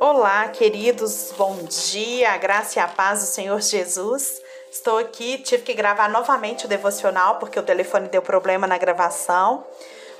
[0.00, 4.42] Olá, queridos, bom dia, a graça e a paz do Senhor Jesus.
[4.70, 9.64] Estou aqui, tive que gravar novamente o devocional porque o telefone deu problema na gravação,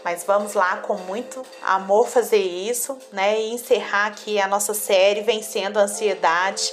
[0.05, 3.41] mas vamos lá com muito amor fazer isso, né?
[3.41, 6.73] E encerrar aqui a nossa série Vencendo a Ansiedade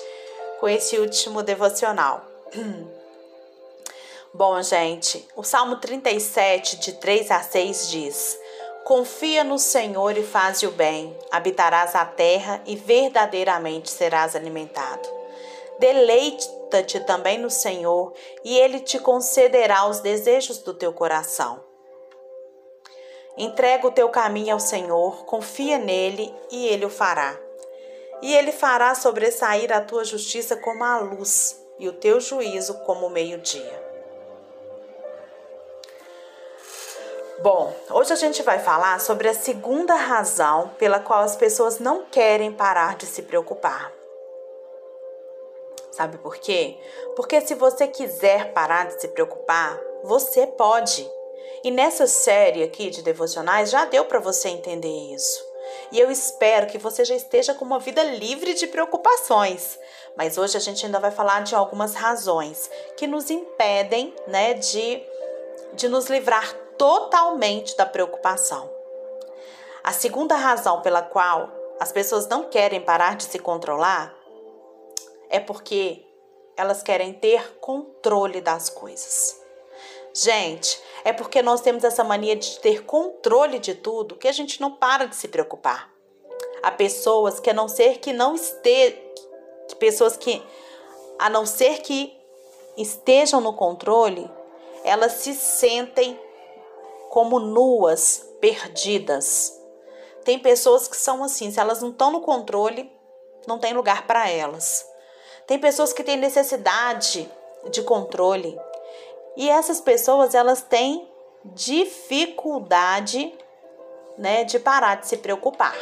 [0.59, 2.23] com esse último devocional.
[4.33, 8.39] Bom, gente, o Salmo 37, de 3 a 6 diz.
[8.87, 15.09] Confia no Senhor e faz o bem, habitarás a terra e verdadeiramente serás alimentado.
[15.77, 18.13] Deleita-te também no Senhor
[18.45, 21.61] e ele te concederá os desejos do teu coração.
[23.37, 27.37] Entrega o teu caminho ao Senhor, confia nele e ele o fará.
[28.21, 33.07] E ele fará sobressair a tua justiça como a luz e o teu juízo como
[33.07, 33.86] o meio-dia.
[37.39, 42.03] Bom, hoje a gente vai falar sobre a segunda razão pela qual as pessoas não
[42.03, 43.93] querem parar de se preocupar.
[45.91, 46.79] Sabe por quê?
[47.15, 51.07] Porque se você quiser parar de se preocupar, você pode.
[51.63, 55.45] E nessa série aqui de devocionais já deu para você entender isso.
[55.91, 59.77] E eu espero que você já esteja com uma vida livre de preocupações.
[60.15, 65.03] Mas hoje a gente ainda vai falar de algumas razões que nos impedem, né, de,
[65.73, 68.69] de nos livrar totalmente da preocupação.
[69.83, 74.13] A segunda razão pela qual as pessoas não querem parar de se controlar
[75.29, 76.05] é porque
[76.55, 79.39] elas querem ter controle das coisas.
[80.13, 84.59] Gente, é porque nós temos essa mania de ter controle de tudo que a gente
[84.59, 85.93] não para de se preocupar.
[86.63, 88.99] Há pessoas que a não ser que não estejam,
[89.79, 90.43] pessoas que
[91.19, 92.17] a não ser que
[92.75, 94.29] estejam no controle,
[94.83, 96.19] elas se sentem
[97.09, 99.53] como nuas, perdidas.
[100.23, 102.91] Tem pessoas que são assim, se elas não estão no controle,
[103.47, 104.85] não tem lugar para elas.
[105.45, 107.31] Tem pessoas que têm necessidade
[107.69, 108.59] de controle.
[109.35, 111.09] E essas pessoas, elas têm
[111.45, 113.33] dificuldade,
[114.17, 115.77] né, de parar de se preocupar.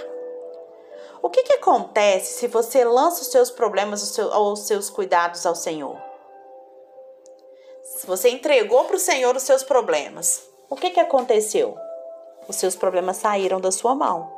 [1.21, 5.55] O que, que acontece se você lança os seus problemas ou os seus cuidados ao
[5.55, 5.97] Senhor?
[7.83, 11.77] Se você entregou para o Senhor os seus problemas, o que, que aconteceu?
[12.47, 14.31] Os seus problemas saíram da sua mão,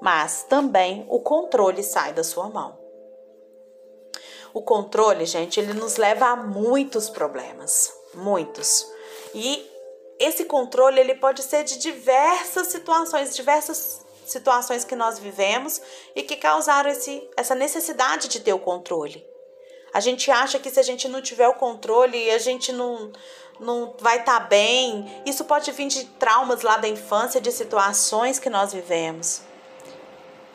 [0.00, 2.78] mas também o controle sai da sua mão.
[4.52, 8.86] O controle, gente, ele nos leva a muitos problemas, muitos.
[9.34, 9.70] E
[10.18, 15.80] esse controle ele pode ser de diversas situações, diversas situações que nós vivemos
[16.14, 19.24] e que causaram esse, essa necessidade de ter o controle.
[19.92, 23.12] A gente acha que se a gente não tiver o controle, a gente não,
[23.58, 25.22] não vai estar tá bem.
[25.24, 29.42] Isso pode vir de traumas lá da infância, de situações que nós vivemos.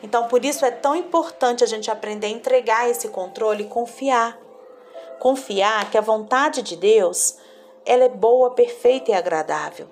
[0.02, 4.38] Então, por isso é tão importante a gente aprender a entregar esse controle e confiar.
[5.18, 7.36] Confiar que a vontade de Deus,
[7.86, 9.88] ela é boa, perfeita e agradável.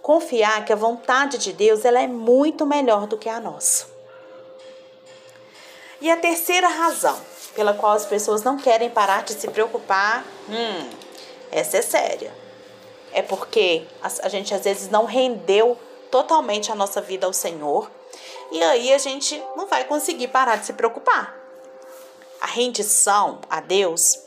[0.00, 3.86] Confiar que a vontade de Deus, ela é muito melhor do que a nossa.
[6.00, 7.20] E a terceira razão
[7.54, 10.88] pela qual as pessoas não querem parar de se preocupar, hum,
[11.50, 12.39] essa é séria
[13.12, 15.76] é porque a, gente às vezes não rendeu
[16.10, 17.90] totalmente a nossa vida ao Senhor
[18.50, 21.38] e aí a gente não vai conseguir parar de se preocupar.
[22.40, 24.18] A rendição a Deus,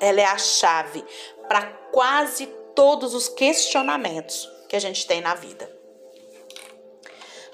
[0.00, 1.04] ela é a chave
[1.46, 1.62] para
[1.92, 5.70] quase todos os questionamentos que a gente tem na vida.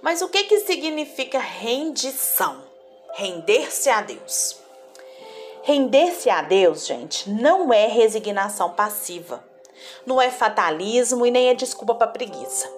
[0.03, 2.65] Mas o que que significa rendição?
[3.15, 4.59] Render-se a Deus.
[5.63, 9.54] Render-se a Deus, gente, não é resignação passiva
[10.07, 12.71] não é fatalismo e nem é desculpa para preguiça.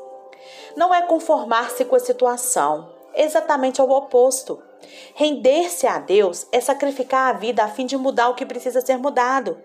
[0.76, 4.62] Não é conformar-se com a situação, exatamente ao oposto.
[5.14, 8.98] Render-se a Deus é sacrificar a vida a fim de mudar o que precisa ser
[8.98, 9.58] mudado.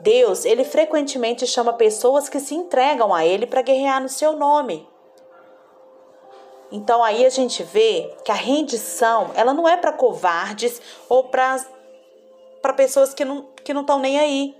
[0.00, 4.86] Deus, ele frequentemente chama pessoas que se entregam a ele para guerrear no seu nome.
[6.70, 11.64] Então aí a gente vê que a rendição, ela não é para covardes ou para
[12.76, 14.56] pessoas que não que não estão nem aí.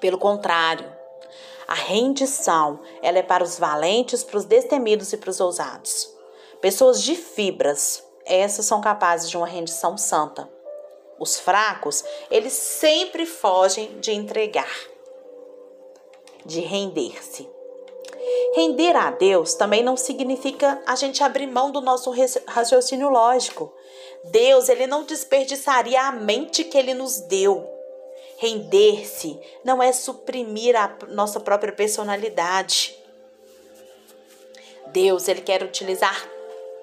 [0.00, 0.90] Pelo contrário,
[1.68, 6.12] a rendição ela é para os valentes, para os destemidos e para os ousados.
[6.60, 10.50] Pessoas de fibras, essas são capazes de uma rendição santa.
[11.18, 14.74] Os fracos, eles sempre fogem de entregar,
[16.44, 17.48] de render-se.
[18.54, 22.12] Render a Deus também não significa a gente abrir mão do nosso
[22.46, 23.72] raciocínio lógico.
[24.24, 27.79] Deus, ele não desperdiçaria a mente que ele nos deu.
[28.40, 32.98] Render-se não é suprimir a nossa própria personalidade.
[34.86, 36.26] Deus, ele quer utilizar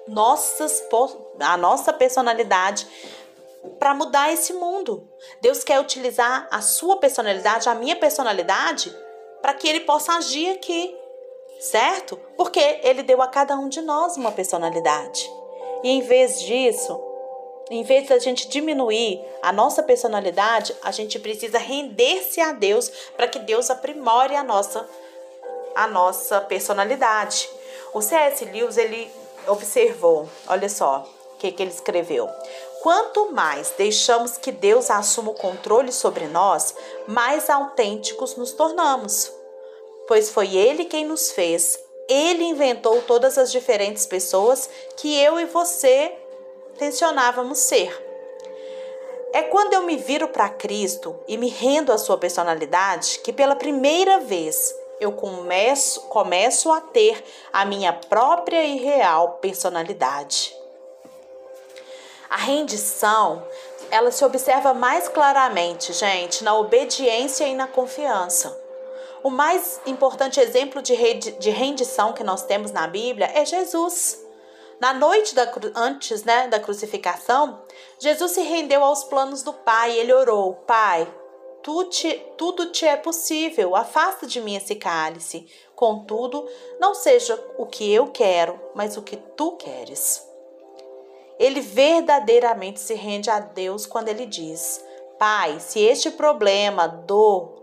[0.06, 0.80] nossas,
[1.40, 2.86] a nossa personalidade
[3.76, 5.10] para mudar esse mundo.
[5.40, 8.96] Deus quer utilizar a sua personalidade, a minha personalidade,
[9.42, 10.96] para que ele possa agir aqui,
[11.58, 12.16] certo?
[12.36, 15.28] Porque ele deu a cada um de nós uma personalidade.
[15.82, 17.07] E em vez disso,
[17.70, 23.28] em vez da gente diminuir a nossa personalidade, a gente precisa render-se a Deus para
[23.28, 24.88] que Deus aprimore a nossa
[25.74, 27.48] a nossa personalidade.
[27.94, 28.44] O C.S.
[28.46, 29.08] Lewis ele
[29.46, 32.28] observou, olha só, o que, que ele escreveu.
[32.82, 36.74] Quanto mais deixamos que Deus assuma o controle sobre nós,
[37.06, 39.32] mais autênticos nos tornamos.
[40.08, 41.78] Pois foi Ele quem nos fez,
[42.08, 46.12] Ele inventou todas as diferentes pessoas que eu e você
[46.78, 48.06] tensionávamos ser.
[49.32, 53.54] É quando eu me viro para Cristo e me rendo à sua personalidade que pela
[53.54, 57.22] primeira vez eu começo, começo a ter
[57.52, 60.56] a minha própria e real personalidade.
[62.30, 63.46] A rendição,
[63.90, 68.58] ela se observa mais claramente, gente, na obediência e na confiança.
[69.22, 70.94] O mais importante exemplo de
[71.50, 74.27] rendição que nós temos na Bíblia é Jesus.
[74.80, 77.62] Na noite da, antes né, da crucificação,
[77.98, 79.96] Jesus se rendeu aos planos do Pai.
[79.96, 81.12] Ele orou: Pai,
[81.62, 85.46] tu te, tudo te é possível, afasta de mim esse cálice.
[85.74, 86.48] Contudo,
[86.78, 90.26] não seja o que eu quero, mas o que tu queres.
[91.38, 94.84] Ele verdadeiramente se rende a Deus quando ele diz:
[95.18, 97.58] Pai, se este problema, dor,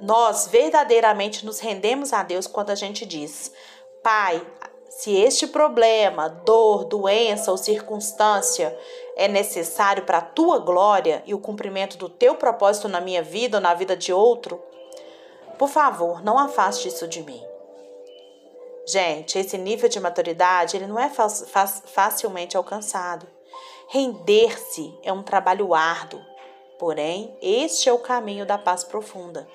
[0.00, 3.52] nós verdadeiramente nos rendemos a Deus quando a gente diz:
[4.02, 4.44] Pai,
[4.88, 8.76] se este problema, dor, doença ou circunstância
[9.16, 13.58] é necessário para a tua glória e o cumprimento do teu propósito na minha vida
[13.58, 14.62] ou na vida de outro,
[15.58, 17.42] por favor, não afaste isso de mim.
[18.86, 23.26] Gente, esse nível de maturidade ele não é facilmente alcançado.
[23.88, 26.20] Render-se é um trabalho árduo,
[26.78, 29.48] porém, este é o caminho da paz profunda.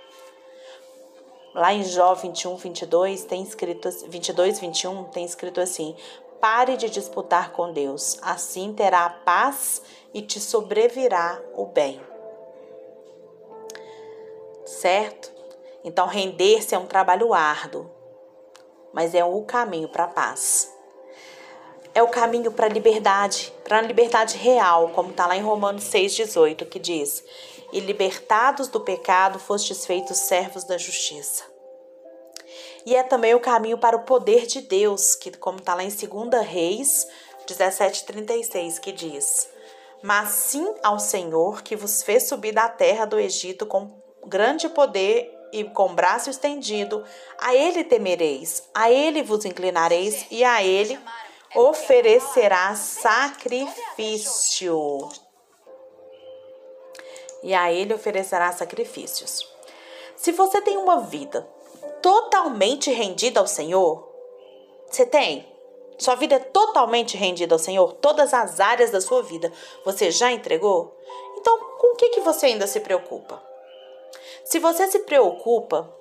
[1.53, 5.95] Lá em Jó 21, 22, tem escrito, 22, 21, tem escrito assim:
[6.39, 9.81] Pare de disputar com Deus, assim terá a paz
[10.13, 11.99] e te sobrevirá o bem.
[14.65, 15.31] Certo?
[15.83, 17.89] Então, render-se é um trabalho árduo,
[18.93, 20.73] mas é o caminho para a paz.
[21.93, 25.83] É o caminho para a liberdade, para a liberdade real, como está lá em Romanos
[25.83, 27.21] 6,18, que diz:
[27.71, 31.43] e libertados do pecado, fostes feitos servos da justiça.
[32.85, 35.89] E é também o caminho para o poder de Deus, que como está lá em
[35.89, 36.01] 2
[36.45, 37.07] Reis
[37.47, 39.49] 17,36, que diz:
[40.01, 45.31] Mas sim ao Senhor que vos fez subir da terra do Egito com grande poder
[45.51, 47.03] e com braço estendido,
[47.37, 50.97] a ele temereis, a ele vos inclinareis e a ele
[51.53, 53.69] oferecerá sacrifício
[57.43, 59.47] e a ele oferecerá sacrifícios.
[60.15, 61.47] Se você tem uma vida
[62.01, 64.07] totalmente rendida ao Senhor,
[64.87, 65.49] você tem?
[65.97, 67.93] Sua vida é totalmente rendida ao Senhor?
[67.93, 69.51] Todas as áreas da sua vida
[69.85, 70.97] você já entregou?
[71.37, 73.41] Então, com o que, que você ainda se preocupa?
[74.43, 75.91] Se você se preocupa,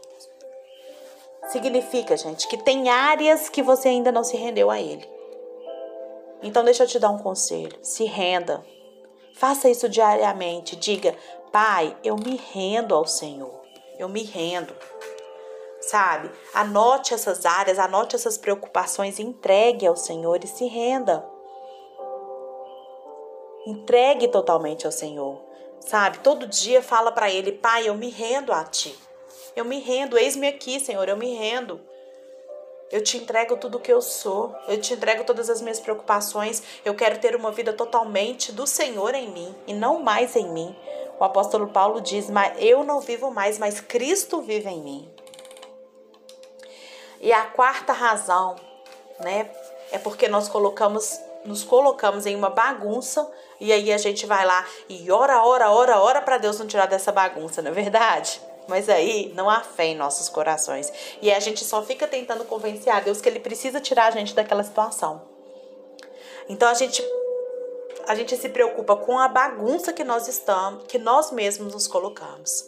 [1.49, 5.09] significa, gente, que tem áreas que você ainda não se rendeu a Ele.
[6.43, 8.65] Então, deixa eu te dar um conselho: se renda.
[9.41, 10.77] Faça isso diariamente.
[10.77, 11.17] Diga:
[11.51, 13.63] Pai, eu me rendo ao Senhor.
[13.99, 14.77] Eu me rendo.
[15.81, 16.31] Sabe?
[16.53, 21.25] Anote essas áreas, anote essas preocupações, entregue ao Senhor e se renda.
[23.67, 25.41] Entregue totalmente ao Senhor.
[25.81, 26.19] Sabe?
[26.19, 28.95] Todo dia fala para ele: Pai, eu me rendo a ti.
[29.57, 31.81] Eu me rendo, eis-me aqui, Senhor, eu me rendo.
[32.91, 34.55] Eu te entrego tudo o que eu sou.
[34.67, 36.63] Eu te entrego todas as minhas preocupações.
[36.85, 40.77] Eu quero ter uma vida totalmente do Senhor em mim e não mais em mim.
[41.19, 45.11] O apóstolo Paulo diz: "Mas eu não vivo mais, mas Cristo vive em mim".
[47.21, 48.57] E a quarta razão,
[49.21, 49.51] né,
[49.93, 53.27] é porque nós colocamos nos colocamos em uma bagunça
[53.59, 56.87] e aí a gente vai lá e ora, ora, ora, ora para Deus não tirar
[56.87, 58.41] dessa bagunça, não é verdade?
[58.71, 60.93] Mas aí não há fé em nossos corações.
[61.21, 64.33] E a gente só fica tentando convencer a Deus que ele precisa tirar a gente
[64.33, 65.23] daquela situação.
[66.49, 67.03] Então a gente
[68.07, 72.65] a gente se preocupa com a bagunça que nós estamos, que nós mesmos nos colocamos.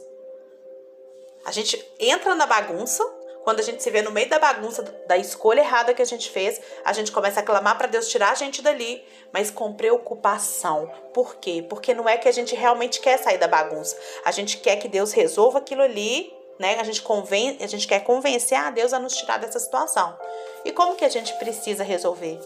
[1.45, 3.05] A gente entra na bagunça,
[3.45, 6.31] quando a gente se vê no meio da bagunça da escolha errada que a gente
[6.31, 10.91] fez, a gente começa a clamar para Deus tirar a gente dali, mas com preocupação.
[11.13, 11.65] Por quê?
[11.69, 13.97] Porque não é que a gente realmente quer sair da bagunça.
[14.25, 16.79] A gente quer que Deus resolva aquilo ali, né?
[16.79, 20.17] A gente convence, a gente quer convencer a Deus a nos tirar dessa situação.
[20.65, 22.39] E como que a gente precisa resolver?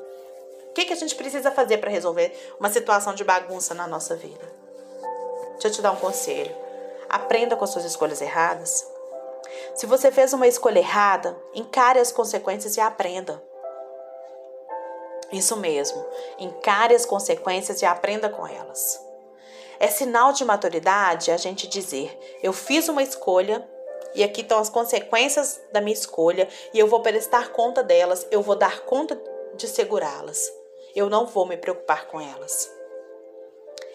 [0.76, 4.44] que, que a gente precisa fazer para resolver uma situação de bagunça na nossa vida?
[5.52, 6.54] Deixa eu te dar um conselho.
[7.08, 8.86] Aprenda com as suas escolhas erradas.
[9.74, 13.42] Se você fez uma escolha errada, encare as consequências e aprenda.
[15.32, 16.04] Isso mesmo,
[16.38, 19.04] encare as consequências e aprenda com elas.
[19.78, 23.66] É sinal de maturidade a gente dizer: eu fiz uma escolha
[24.14, 28.40] e aqui estão as consequências da minha escolha e eu vou prestar conta delas, eu
[28.40, 29.20] vou dar conta
[29.54, 30.40] de segurá-las.
[30.94, 32.75] Eu não vou me preocupar com elas.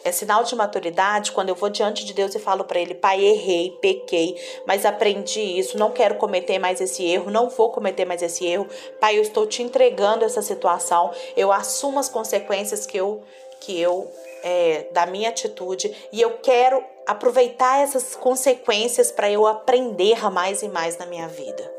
[0.04, 3.24] É sinal de maturidade quando eu vou diante de Deus e falo para Ele: Pai,
[3.24, 8.22] errei, pequei, mas aprendi isso, não quero cometer mais esse erro, não vou cometer mais
[8.22, 8.68] esse erro.
[9.00, 13.22] Pai, eu estou te entregando essa situação, eu assumo as consequências que eu,
[13.60, 14.12] que eu
[14.44, 20.68] é, da minha atitude e eu quero aproveitar essas consequências para eu aprender mais e
[20.68, 21.72] mais na minha vida.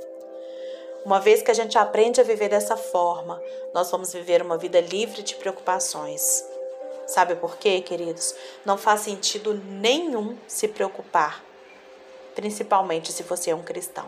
[1.05, 3.43] Uma vez que a gente aprende a viver dessa forma,
[3.75, 6.52] nós vamos viver uma vida livre de preocupações.
[7.13, 8.35] Sabe por quê, queridos?
[8.65, 11.45] Não faz sentido nenhum se preocupar,
[12.35, 14.07] principalmente se você é um cristão.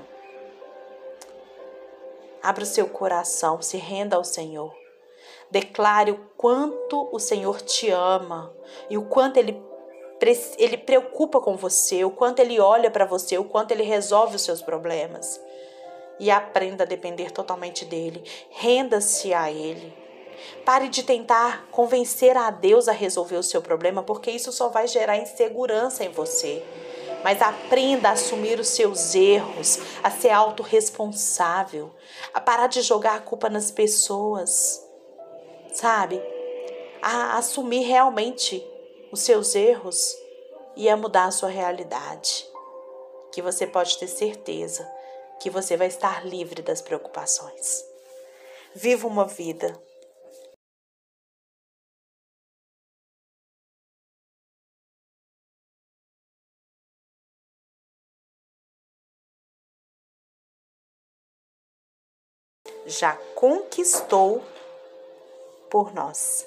[2.42, 4.74] Abra o seu coração, se renda ao Senhor.
[5.50, 8.50] Declare o quanto o Senhor te ama
[8.88, 9.62] e o quanto ele
[10.56, 14.42] ele preocupa com você, o quanto ele olha para você, o quanto ele resolve os
[14.42, 15.38] seus problemas.
[16.18, 18.24] E aprenda a depender totalmente dele.
[18.48, 20.03] Renda-se a ele.
[20.64, 24.86] Pare de tentar convencer a Deus a resolver o seu problema, porque isso só vai
[24.88, 26.64] gerar insegurança em você.
[27.22, 31.90] Mas aprenda a assumir os seus erros, a ser autorresponsável,
[32.32, 34.82] a parar de jogar a culpa nas pessoas,
[35.72, 36.22] sabe?
[37.02, 38.66] A assumir realmente
[39.10, 40.16] os seus erros
[40.76, 42.46] e a mudar a sua realidade.
[43.32, 44.86] Que você pode ter certeza
[45.40, 47.84] que você vai estar livre das preocupações.
[48.74, 49.78] Viva uma vida
[62.98, 64.42] já conquistou
[65.70, 66.46] por nós.